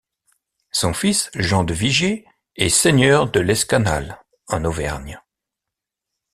Son 0.71 0.95
fils, 0.95 1.29
Jean 1.35 1.63
de 1.63 1.75
Vigier, 1.75 2.25
est 2.55 2.69
seigneur 2.69 3.29
de 3.29 3.39
L’Escanal, 3.39 4.17
en 4.47 4.65
Auvergne. 4.65 5.21